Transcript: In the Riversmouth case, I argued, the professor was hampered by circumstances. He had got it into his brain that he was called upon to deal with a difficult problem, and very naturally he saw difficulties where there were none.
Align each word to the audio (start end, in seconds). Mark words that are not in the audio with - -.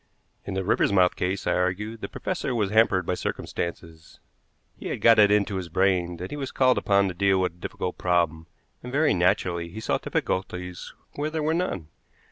In 0.45 0.55
the 0.55 0.63
Riversmouth 0.63 1.15
case, 1.15 1.45
I 1.45 1.53
argued, 1.53 2.01
the 2.01 2.09
professor 2.09 2.55
was 2.55 2.71
hampered 2.71 3.05
by 3.05 3.13
circumstances. 3.13 4.19
He 4.75 4.87
had 4.87 4.99
got 4.99 5.19
it 5.19 5.29
into 5.29 5.57
his 5.57 5.69
brain 5.69 6.17
that 6.17 6.31
he 6.31 6.37
was 6.37 6.51
called 6.51 6.79
upon 6.79 7.07
to 7.09 7.13
deal 7.13 7.39
with 7.39 7.51
a 7.53 7.61
difficult 7.61 7.99
problem, 7.99 8.47
and 8.81 8.91
very 8.91 9.13
naturally 9.13 9.69
he 9.69 9.79
saw 9.79 9.99
difficulties 9.99 10.91
where 11.17 11.29
there 11.29 11.43
were 11.43 11.53
none. 11.53 11.89